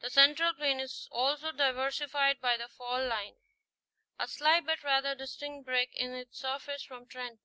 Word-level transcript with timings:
The 0.00 0.10
Central 0.10 0.52
plain 0.52 0.80
is 0.80 1.06
also 1.12 1.52
diversified 1.52 2.40
by 2.40 2.56
the 2.56 2.66
Fall 2.66 3.06
line, 3.06 3.36
a 4.18 4.26
slight 4.26 4.66
but 4.66 4.82
rather 4.82 5.14
distinct 5.14 5.64
break 5.64 5.94
in 5.94 6.10
its 6.12 6.40
surface 6.40 6.82
from 6.82 7.06
Trenton 7.06 7.36
(Tr.) 7.36 7.38